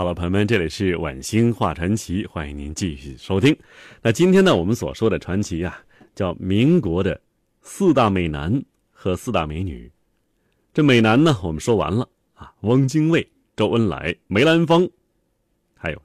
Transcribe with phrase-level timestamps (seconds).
[0.00, 3.54] 好了，朋友们，这里是晚星话传奇，欢迎您继续收听。
[4.00, 5.78] 那今天呢，我们所说的传奇啊，
[6.14, 7.20] 叫民国的
[7.60, 9.92] 四大美男和四大美女。
[10.72, 14.88] 这美男呢，我们说完了啊，汪精卫、周恩来、梅兰芳，
[15.76, 16.02] 还有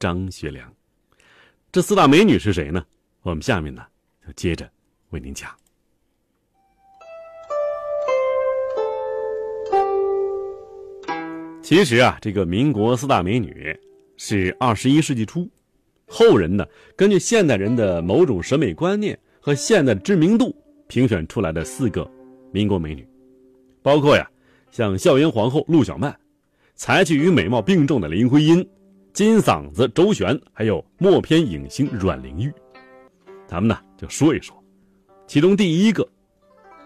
[0.00, 0.72] 张学良。
[1.70, 2.82] 这四大美女是谁呢？
[3.20, 3.84] 我们下面呢，
[4.26, 4.66] 就接着
[5.10, 5.54] 为您讲。
[11.68, 13.78] 其实啊，这个民国四大美女
[14.16, 15.46] 是二十一世纪初
[16.06, 16.64] 后人呢
[16.96, 20.56] 根据现代人的某种审美观念和现代知名度
[20.86, 22.10] 评选出来的四个
[22.52, 23.06] 民国美女，
[23.82, 24.26] 包括呀
[24.70, 26.18] 像校园皇后陆小曼、
[26.74, 28.66] 才气与美貌并重的林徽因、
[29.12, 32.50] 金嗓子周璇，还有默片影星阮玲玉。
[33.46, 34.56] 咱们呢就说一说，
[35.26, 36.08] 其中第一个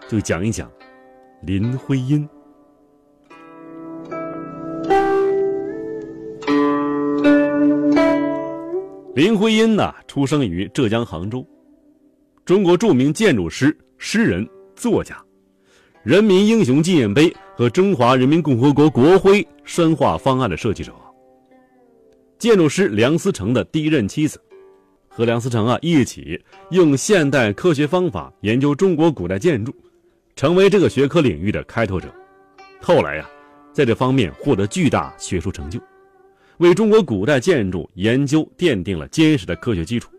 [0.09, 0.69] 就讲一讲
[1.41, 2.27] 林徽因。
[9.15, 11.45] 林徽因呢，出生于浙江杭州，
[12.43, 15.23] 中国著名建筑师、诗人、作家，
[16.01, 20.91] 人民英雄纪念碑和中华人民共和国国徽深化方案的设计者。
[22.39, 24.41] 建筑师梁思成的第一任妻子，
[25.07, 29.71] 和梁思成啊一起用现代科学方法研究中国古代建筑，
[30.35, 32.11] 成为这个学科领域的开拓者。
[32.81, 33.29] 后来呀，
[33.71, 35.79] 在这方面获得巨大学术成就。
[36.57, 40.09] 为中国古代建筑研究奠定了坚实的科学基础。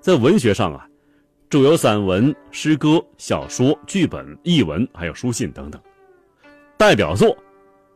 [0.00, 0.86] 在文学上啊，
[1.48, 5.80] 著有散文、诗歌、小说、剧本、译文，还有书信等等。
[6.76, 7.36] 代表作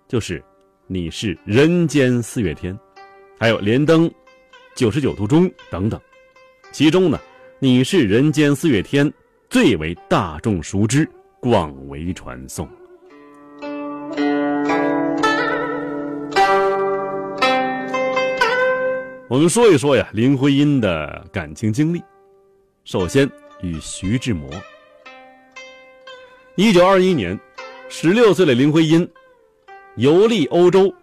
[0.06, 0.38] 就是
[0.86, 2.74] 《你是人间四月天》，
[3.38, 4.08] 还有《莲灯》
[4.74, 6.00] 《九十九度钟》等等。
[6.72, 7.18] 其中呢，
[7.58, 9.08] 《你是人间四月天》
[9.48, 11.08] 最为大众熟知，
[11.40, 12.68] 广为传颂。
[19.34, 22.00] 我们说一说呀，林徽因的感情经历。
[22.84, 23.28] 首先
[23.62, 24.48] 与徐志摩。
[26.54, 27.36] 一九二一年，
[27.88, 29.10] 十六岁的林徽因
[29.96, 30.94] 游历欧洲，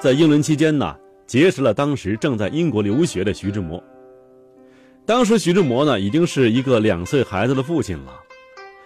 [0.00, 3.84] 在英伦期间呢，结识了当时正在英国留学的徐志摩。
[5.04, 8.20] 当时徐志摩呢，已经是一个两岁孩子的父亲了。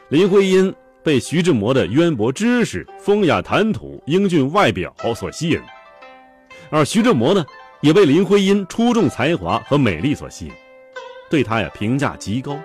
[0.08, 5.60] 林徽因被徐志摩的渊博知识、风雅谈吐、英俊外表所吸引，
[6.70, 7.46] 而徐志摩呢。
[7.84, 10.52] 也被林徽因出众才华和美丽所吸引，
[11.28, 12.58] 对她呀评价极高。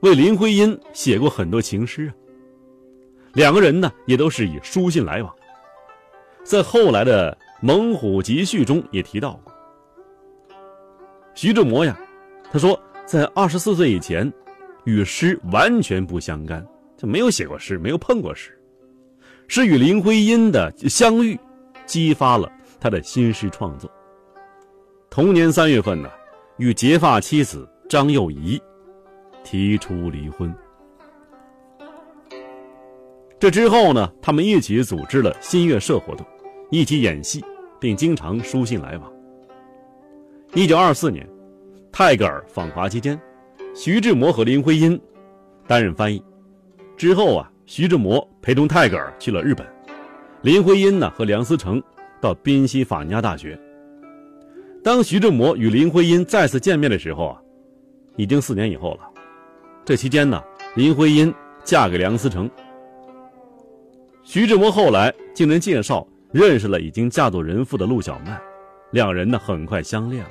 [0.00, 2.14] 为林徽因写过很多情诗啊。
[3.34, 5.30] 两个人呢也都是以书信来往，
[6.42, 9.52] 在后来的《猛虎集序》中也提到过。
[11.34, 11.94] 徐志摩呀，
[12.50, 14.32] 他说在二十四岁以前，
[14.84, 16.66] 与诗完全不相干，
[16.96, 18.58] 就没有写过诗，没有碰过诗，
[19.48, 21.38] 是与林徽因的相遇，
[21.84, 22.50] 激发了。
[22.82, 23.88] 他的新诗创作。
[25.08, 26.10] 同年三月份呢，
[26.56, 28.60] 与结发妻子张幼仪
[29.44, 30.52] 提出离婚。
[33.38, 36.26] 这之后呢，他们一起组织了新月社活动，
[36.70, 37.44] 一起演戏，
[37.78, 39.12] 并经常书信来往。
[40.54, 41.28] 一九二四年，
[41.92, 43.20] 泰戈尔访华期间，
[43.76, 45.00] 徐志摩和林徽因
[45.68, 46.20] 担任翻译。
[46.96, 49.64] 之后啊，徐志摩陪同泰戈尔去了日本，
[50.40, 51.80] 林徽因呢和梁思成。
[52.22, 53.58] 到宾夕法尼亚大学。
[54.82, 57.42] 当徐志摩与林徽因再次见面的时候啊，
[58.16, 59.00] 已经四年以后了。
[59.84, 60.40] 这期间呢，
[60.76, 61.34] 林徽因
[61.64, 62.48] 嫁给梁思成。
[64.22, 68.40] 徐志摩后来经人介绍认识了已经嫁作人妇的陆小曼，
[68.92, 70.30] 两人呢很快相恋了。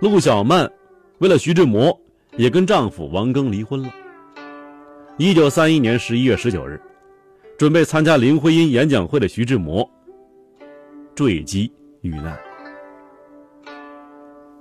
[0.00, 0.70] 陆小曼
[1.18, 1.96] 为了徐志摩，
[2.36, 3.92] 也跟丈夫王庚离婚了。
[5.18, 6.80] 一九三一年十一月十九日，
[7.58, 9.88] 准备参加林徽因演讲会的徐志摩。
[11.22, 11.70] 坠机
[12.00, 12.36] 遇难。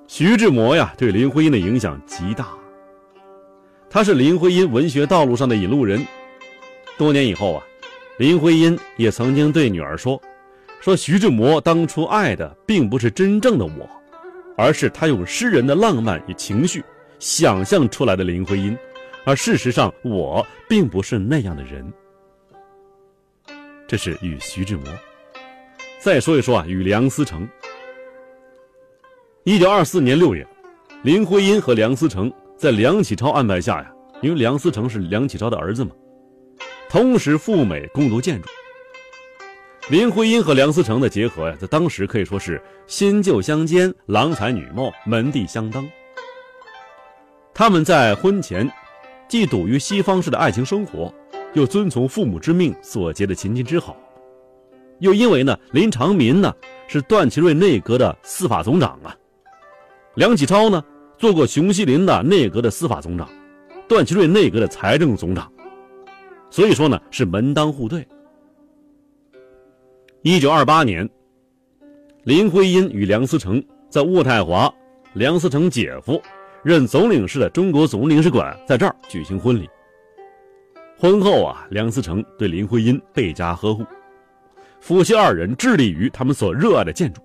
[0.06, 2.50] 徐志摩呀，对林徽因的影响极大。
[3.90, 6.06] 他是林徽因文学道路上的引路人。
[7.00, 7.64] 多年以后啊，
[8.20, 10.22] 林徽因也曾经对女儿说
[10.80, 13.90] ：“说徐志摩当初爱的并不是真正的我，
[14.56, 16.84] 而是他用诗人的浪漫与情绪
[17.18, 18.78] 想象出来的林徽因，
[19.26, 21.92] 而事实上我并不是那样的人。”
[23.88, 24.86] 这是与徐志摩。
[26.02, 27.48] 再说一说啊，与梁思成。
[29.44, 30.46] 一九二四年六月，
[31.04, 35.92] 林徽因和梁思成在梁启超安排下呀，因为梁思成是梁启超的儿子嘛，
[36.90, 38.50] 同时赴美攻读建筑。
[39.90, 45.88] 林徽因和梁思成的结合呀，在当时可以说是新旧相间，郎才女貌，门第相当。
[47.54, 48.68] 他们在婚前，
[49.28, 51.14] 既笃于西方式的爱情生活，
[51.54, 53.96] 又遵从父母之命所结的秦晋之好，
[55.02, 56.54] 又因为呢，林长民呢
[56.88, 59.18] 是段祺瑞内阁的司法总长啊，
[60.14, 60.82] 梁启超呢
[61.18, 63.28] 做过熊希龄的内阁的司法总长，
[63.88, 65.52] 段祺瑞内阁的财政总长，
[66.52, 68.08] 所以说呢是门当户对。
[70.22, 71.10] 一九二八年，
[72.24, 74.72] 林徽因与梁思成在渥太华，
[75.14, 76.22] 梁思成姐夫
[76.64, 79.68] 任总领事的中国总领事馆在这儿举行婚礼。
[81.00, 83.84] 婚后啊，梁思成对林徽因倍加呵护，
[84.82, 87.22] 夫妻二人致力于他们所热爱的建筑。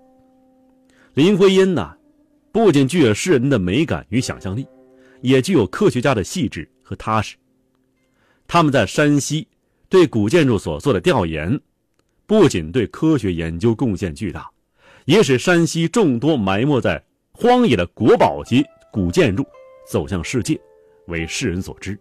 [1.14, 1.96] 林徽因呢，
[2.52, 4.66] 不仅具有诗人的美感与想象力，
[5.22, 7.34] 也具有科学家的细致和踏实。
[8.46, 9.48] 他们在山西
[9.88, 11.58] 对古建筑所做的调研。
[12.26, 14.50] 不仅对科学研究贡献巨大，
[15.04, 19.46] 也使山西众多埋没在荒野的国宝级古建筑
[19.88, 20.60] 走向世界，
[21.06, 21.96] 为世人所知。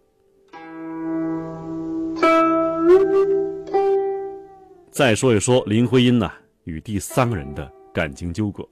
[4.95, 6.31] 再说一说林徽因呐
[6.63, 8.65] 与第三个人的感情纠葛，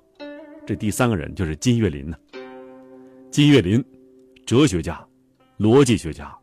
[0.65, 2.15] 这第三个人就是金岳霖呐。
[3.29, 3.83] 金岳霖，
[4.45, 5.05] 哲学家、
[5.59, 6.33] 逻辑学家，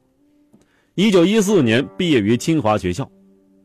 [0.97, 3.11] 一九一四年毕业于清华学校。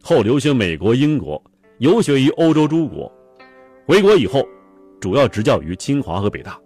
[0.01, 1.43] 后留学美国、英国，
[1.79, 3.11] 游学于欧洲诸国，
[3.85, 4.41] 回国以后，
[5.01, 6.57] 主要执教于清华和北大。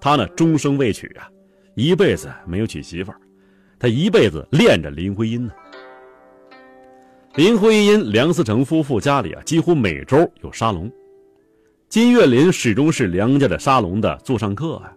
[0.00, 1.28] 他呢，终生未娶啊，
[1.74, 3.20] 一辈子没有娶媳妇儿，
[3.78, 5.52] 他一辈子恋着林徽因呢。
[7.36, 10.88] 林徽因、梁思成夫妇家里啊，几乎每周有沙龙，
[11.88, 14.92] 金岳霖始终是梁家的沙龙的座上客啊。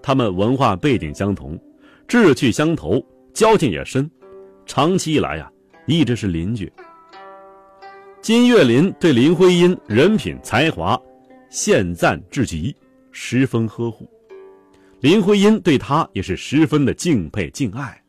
[0.00, 1.58] 他们文化背景相同，
[2.06, 3.04] 志趣相投，
[3.34, 4.08] 交情也深，
[4.66, 5.50] 长期以来呀。
[5.86, 6.72] 一直是邻居。
[8.20, 10.96] 金岳霖对林徽因人品才华
[11.50, 12.72] 献赞至极，
[13.10, 14.08] 十分呵护。
[15.00, 18.00] 林徽因对他也是十分的敬佩敬爱，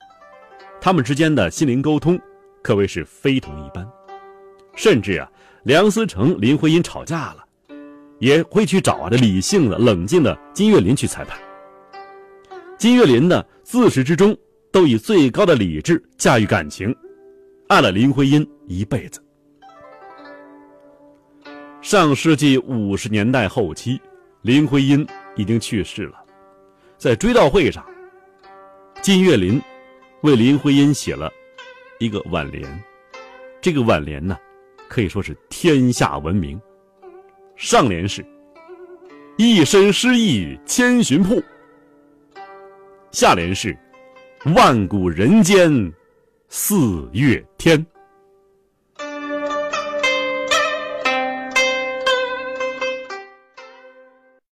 [0.80, 2.19] 他们之间的心灵沟通
[2.63, 3.88] 可谓是非同一般。
[4.75, 5.30] 甚至啊，
[5.63, 7.45] 梁思成、林徽因吵架了，
[8.19, 11.38] 也会去找啊这理性的、冷静的金岳霖去裁判。
[12.77, 14.36] 金岳霖呢，自始至终
[14.71, 16.95] 都以最高的理智驾驭感情。
[17.68, 19.24] 爱了林徽因一辈子。
[21.81, 24.00] 上世纪五十年代后期，
[24.42, 25.06] 林徽因
[25.36, 26.24] 已经去世了。
[26.98, 27.86] 在追悼会上，
[29.01, 29.62] 金岳霖
[30.21, 31.31] 为林徽因写了
[32.00, 32.84] 一个挽联。
[33.62, 34.38] 这个挽联呢，
[34.90, 36.60] 可以说是天下闻名。
[37.56, 38.25] 上联是
[39.38, 41.42] “一身诗意千寻瀑”，
[43.12, 43.78] 下联是
[44.56, 45.72] “万古人间”。
[46.50, 47.84] 四月天。